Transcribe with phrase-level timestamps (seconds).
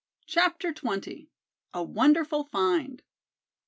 [0.25, 1.27] CHAPTER XX.
[1.75, 3.03] A WONDERFUL FIND.